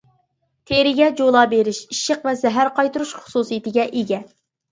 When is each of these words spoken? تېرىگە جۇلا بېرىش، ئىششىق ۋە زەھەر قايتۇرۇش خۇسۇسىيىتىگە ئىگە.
تېرىگە 0.69 1.09
جۇلا 1.19 1.43
بېرىش، 1.51 1.81
ئىششىق 1.95 2.25
ۋە 2.29 2.33
زەھەر 2.45 2.73
قايتۇرۇش 2.79 3.11
خۇسۇسىيىتىگە 3.21 3.87
ئىگە. 4.01 4.23